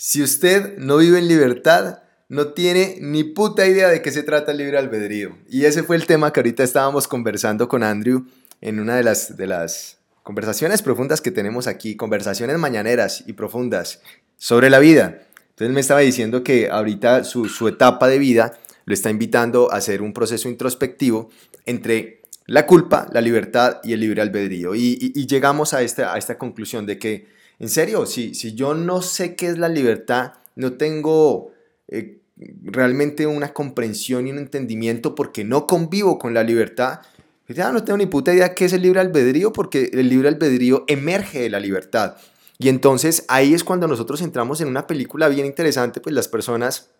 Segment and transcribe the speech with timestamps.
[0.00, 4.52] Si usted no vive en libertad, no tiene ni puta idea de qué se trata
[4.52, 5.36] el libre albedrío.
[5.50, 8.24] Y ese fue el tema que ahorita estábamos conversando con Andrew
[8.60, 14.00] en una de las, de las conversaciones profundas que tenemos aquí, conversaciones mañaneras y profundas
[14.36, 15.18] sobre la vida.
[15.48, 19.78] Entonces me estaba diciendo que ahorita su, su etapa de vida lo está invitando a
[19.78, 21.28] hacer un proceso introspectivo
[21.66, 24.76] entre la culpa, la libertad y el libre albedrío.
[24.76, 29.02] Y, llegamos a esta, a esta conclusión de que en serio, si, si yo no
[29.02, 31.52] sé qué es la libertad, no tengo
[31.88, 32.20] eh,
[32.62, 37.00] realmente una comprensión y un entendimiento porque no convivo con la libertad,
[37.48, 40.84] ya no tengo ni puta idea qué es el libre albedrío porque el libre albedrío
[40.86, 42.16] emerge de la libertad.
[42.58, 46.90] Y entonces ahí es cuando nosotros entramos en una película bien interesante, pues las personas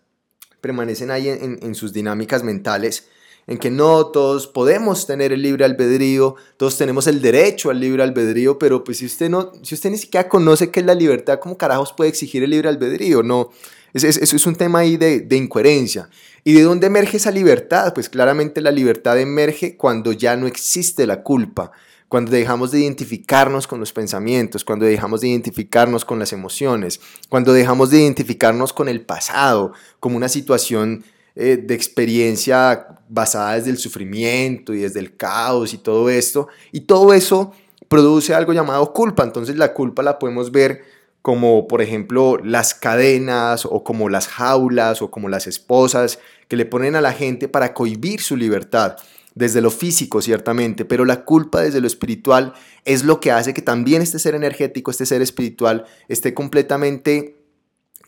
[0.59, 3.07] permanecen ahí en sus dinámicas mentales
[3.49, 8.03] en que no todos podemos tener el libre albedrío, todos tenemos el derecho al libre
[8.03, 11.39] albedrío, pero pues si usted no, si usted ni siquiera conoce qué es la libertad,
[11.39, 13.23] ¿cómo carajos puede exigir el libre albedrío?
[13.23, 13.49] No,
[13.91, 16.11] eso es, un tema ahí de, de incoherencia.
[16.43, 17.91] ¿Y de dónde emerge esa libertad?
[17.95, 21.71] Pues claramente la libertad emerge cuando ya no existe la culpa,
[22.07, 27.51] cuando dejamos de identificarnos con los pensamientos, cuando dejamos de identificarnos con las emociones, cuando
[27.51, 31.03] dejamos de identificarnos con el pasado como una situación
[31.35, 36.47] eh, de experiencia basada desde el sufrimiento y desde el caos y todo esto.
[36.71, 37.51] Y todo eso
[37.89, 39.23] produce algo llamado culpa.
[39.23, 40.83] Entonces la culpa la podemos ver
[41.21, 46.65] como por ejemplo las cadenas o como las jaulas o como las esposas que le
[46.65, 48.95] ponen a la gente para cohibir su libertad
[49.35, 53.61] desde lo físico ciertamente, pero la culpa desde lo espiritual es lo que hace que
[53.61, 57.37] también este ser energético, este ser espiritual esté completamente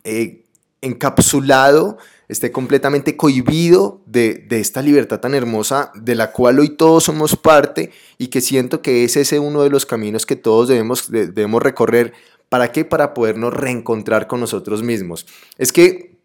[0.04, 0.41] eh,
[0.82, 7.36] encapsulado esté completamente cohibido de, esta libertad tan hermosa de la cual hoy todos somos
[7.36, 11.62] parte y que siento que es ese uno de los caminos que todos debemos, debemos
[11.62, 12.12] recorrer.
[12.48, 12.84] ¿Para qué?
[12.84, 15.26] Para podernos reencontrar con nosotros mismos.
[15.58, 16.18] Es que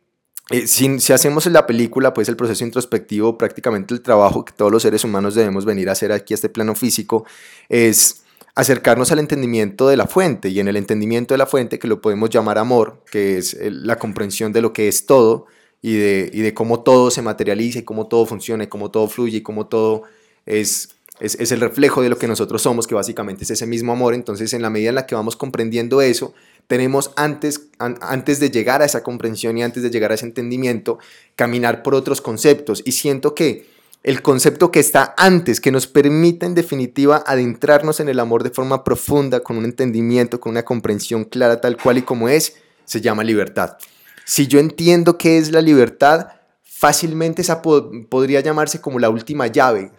[0.50, 4.54] eh, si, si, hacemos en la película, pues el proceso introspectivo, prácticamente el trabajo que
[4.54, 7.26] todos los seres humanos debemos venir a hacer aquí a este plano físico,
[7.68, 8.24] es
[8.58, 10.50] acercarnos al entendimiento de la fuente.
[10.50, 13.98] Y en el entendimiento de la fuente, que lo podemos llamar amor, que es la
[13.98, 15.46] comprensión de lo que es todo,
[15.80, 19.08] y de, y de cómo todo se materializa y cómo todo funciona y cómo todo
[19.08, 20.04] fluye y cómo todo
[20.48, 24.16] es, es, el reflejo de lo que nosotros somos, que básicamente es ese mismo amor.
[24.16, 26.34] Entonces, en la medida en la que vamos comprendiendo eso,
[26.66, 30.98] tenemos antes, antes de llegar a esa comprensión y antes de llegar a ese entendimiento,
[31.36, 32.82] caminar por otros conceptos.
[32.86, 33.68] Y siento que
[34.04, 38.52] el concepto que está antes, que nos permite en definitiva adentrarnos en el amor de
[38.52, 42.56] forma profunda, con un entendimiento, con una comprensión clara tal cual y como es,
[42.86, 43.78] se llama libertad.
[44.26, 46.28] Si yo entiendo qué es la libertad,
[46.64, 49.92] fácilmente esa podría llamarse como la última llave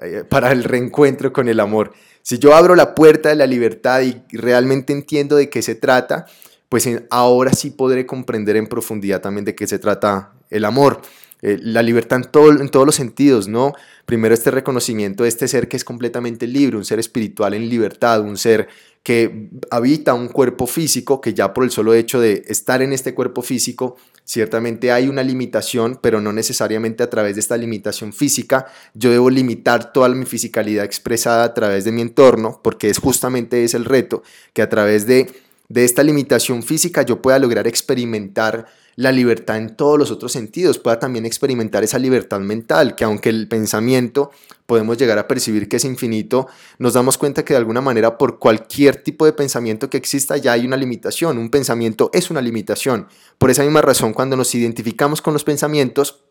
[0.00, 1.92] eh, para el reencuentro con el amor.
[2.22, 6.26] Si yo abro la puerta de la libertad y realmente entiendo de qué se trata,
[6.68, 11.02] pues ahora sí podré comprender en profundidad también de qué se trata el amor.
[11.42, 13.72] Eh, la libertad en, todo, en todos los sentidos, ¿no?
[14.06, 18.20] Primero este reconocimiento de este ser que es completamente libre, un ser espiritual en libertad,
[18.20, 18.68] un ser
[19.02, 23.14] que habita un cuerpo físico, que ya por el solo hecho de estar en este
[23.14, 28.66] cuerpo físico, ciertamente hay una limitación, pero no necesariamente a través de esta limitación física.
[28.94, 33.64] Yo debo limitar toda mi fisicalidad expresada a través de mi entorno, porque es justamente
[33.64, 34.22] ese el reto,
[34.52, 35.28] que a través de,
[35.72, 40.78] de esta limitación física yo pueda lograr experimentar la libertad en todos los otros sentidos,
[40.78, 44.32] pueda también experimentar esa libertad mental, que aunque el pensamiento
[44.66, 46.46] podemos llegar a percibir que es infinito,
[46.78, 50.52] nos damos cuenta que de alguna manera por cualquier tipo de pensamiento que exista ya
[50.52, 53.08] hay una limitación, un pensamiento es una limitación.
[53.38, 56.22] Por esa misma razón, cuando nos identificamos con los pensamientos,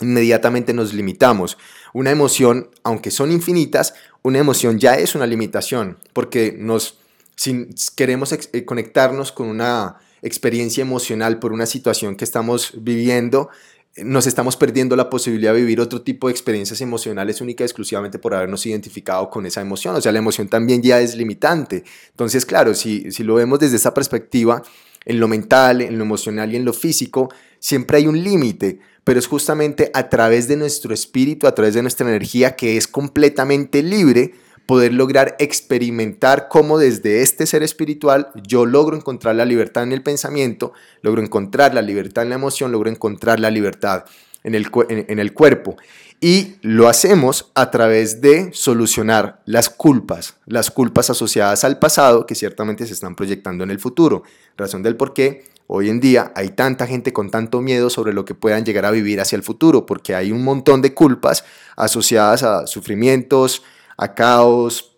[0.00, 1.58] inmediatamente nos limitamos.
[1.94, 7.00] Una emoción, aunque son infinitas, una emoción ya es una limitación, porque nos,
[7.36, 13.50] si queremos eh, conectarnos con una experiencia emocional por una situación que estamos viviendo,
[13.96, 18.18] nos estamos perdiendo la posibilidad de vivir otro tipo de experiencias emocionales única y exclusivamente
[18.18, 19.94] por habernos identificado con esa emoción.
[19.94, 21.84] O sea, la emoción también ya es limitante.
[22.10, 24.62] Entonces, claro, si, si lo vemos desde esa perspectiva,
[25.04, 29.18] en lo mental, en lo emocional y en lo físico, siempre hay un límite, pero
[29.18, 33.82] es justamente a través de nuestro espíritu, a través de nuestra energía que es completamente
[33.82, 34.34] libre,
[34.66, 40.02] poder lograr experimentar cómo desde este ser espiritual yo logro encontrar la libertad en el
[40.02, 40.72] pensamiento,
[41.02, 44.04] logro encontrar la libertad en la emoción, logro encontrar la libertad
[44.42, 45.76] en el, en, el cuerpo.
[46.20, 52.34] Y lo hacemos a través de solucionar las culpas, las culpas asociadas al pasado que
[52.34, 54.22] ciertamente se están proyectando en el futuro.
[54.56, 58.24] Razón del por qué hoy en día hay tanta gente con tanto miedo sobre lo
[58.24, 61.44] que puedan llegar a vivir hacia el futuro, porque hay un montón de culpas
[61.76, 63.62] asociadas a sufrimientos,
[63.96, 64.94] a caos,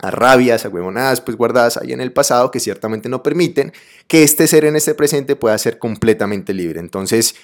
[0.00, 3.72] a rabias, a huevonadas, pues guardadas ahí en el pasado que ciertamente no permiten
[4.06, 6.80] que este ser en este presente pueda ser completamente libre.
[6.80, 7.34] Entonces,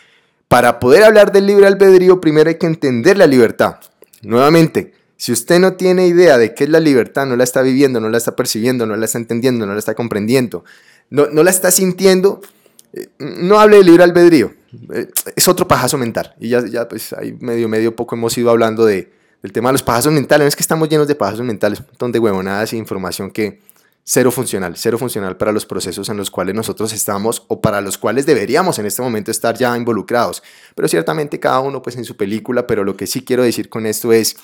[0.48, 3.76] para poder hablar del libre albedrío, primero hay que entender la libertad.
[4.22, 8.00] Nuevamente, si usted no tiene idea de qué es la libertad, no la está viviendo,
[8.00, 10.64] no la está percibiendo, no la está entendiendo, no la está comprendiendo,
[11.10, 12.40] no, no la está sintiendo,
[12.92, 14.54] eh, no hable de libre albedrío.
[14.92, 16.34] Eh, es otro pajazo mental.
[16.38, 19.12] Y ya, ya pues ahí medio, medio poco hemos ido hablando de,
[19.44, 20.48] del tema de los pajazos mentales.
[20.48, 23.60] es que estamos llenos de pajazos mentales, un montón de huevonadas e información que
[24.02, 27.98] cero funcional, cero funcional para los procesos en los cuales nosotros estamos o para los
[27.98, 30.42] cuales deberíamos en este momento estar ya involucrados.
[30.74, 33.84] Pero ciertamente cada uno pues en su película, pero lo que sí quiero decir con
[33.84, 34.36] esto es,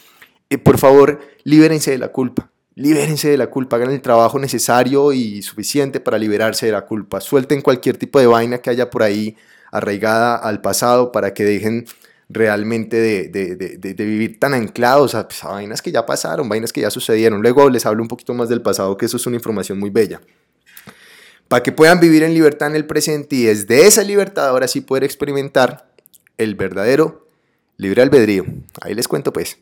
[0.51, 2.51] eh, por favor, libérense de la culpa.
[2.75, 7.23] Libérense de la culpa, hagan el trabajo necesario y suficiente para liberarse de la culpa.
[7.23, 9.35] Suelten cualquier tipo de vaina que haya por ahí
[9.73, 11.87] arraigada al pasado para que dejen
[12.33, 16.91] realmente de, vivir tan anclados a, pues, a, vainas que ya pasaron, vainas que ya
[16.91, 17.43] sucedieron.
[17.43, 20.21] Luego les hablo un poquito más del pasado, que eso es una información muy bella.
[21.49, 24.81] Para que puedan vivir en libertad en el presente y desde esa libertad ahora sí
[24.81, 25.91] poder experimentar
[26.39, 27.27] el verdadero
[27.77, 28.45] libre albedrío.
[28.81, 29.59] Ahí les cuento pues.